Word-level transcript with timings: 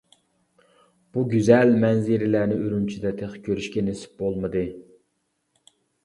بۇ 1.17 1.23
گۈزەل 1.33 1.73
مەنزىرىلەرنى 1.83 2.57
ئۈرۈمچىدە 2.61 3.11
تېخى 3.19 3.41
كۆرۈشكە 3.49 3.83
نېسىپ 3.89 4.15
بولمىدى. 4.23 4.63